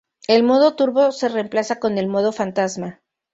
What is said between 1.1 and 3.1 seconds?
se reemplaza con el modo fantasma.